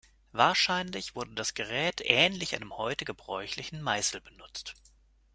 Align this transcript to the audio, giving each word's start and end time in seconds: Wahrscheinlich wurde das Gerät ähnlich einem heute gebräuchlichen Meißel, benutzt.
Wahrscheinlich 0.31 1.15
wurde 1.15 1.35
das 1.35 1.53
Gerät 1.53 2.01
ähnlich 2.03 2.55
einem 2.55 2.75
heute 2.75 3.05
gebräuchlichen 3.05 3.83
Meißel, 3.83 4.19
benutzt. 4.19 4.73